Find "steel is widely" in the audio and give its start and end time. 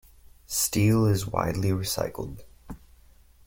0.47-1.69